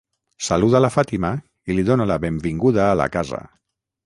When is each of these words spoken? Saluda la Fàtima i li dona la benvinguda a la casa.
Saluda 0.45 0.79
la 0.85 0.89
Fàtima 0.95 1.31
i 1.67 1.75
li 1.77 1.85
dona 1.91 2.09
la 2.13 2.19
benvinguda 2.25 2.89
a 2.89 2.97
la 3.05 3.09
casa. 3.19 3.45